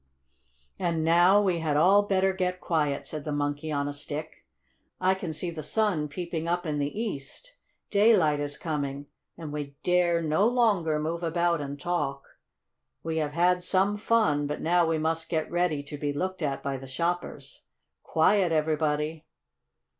[0.79, 4.47] "And now we had all better get quiet," said the Monkey on a Stick.
[4.99, 7.53] "I can see the sun peeping up in the east.
[7.91, 9.05] Daylight is coming,
[9.37, 12.39] and we dare no longer move about and talk.
[13.03, 16.63] We have had some fun, but now we must get ready to be looked at
[16.63, 17.61] by the shoppers.
[18.01, 19.27] Quiet, everybody!"